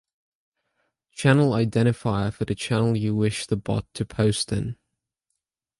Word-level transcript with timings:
Channel 1.11 1.51
identifier 1.51 2.33
for 2.33 2.43
the 2.45 2.55
channel 2.55 2.97
you 2.97 3.15
wish 3.15 3.45
the 3.45 3.55
bot 3.55 3.85
to 3.93 4.03
post 4.03 4.51
in 4.51 4.75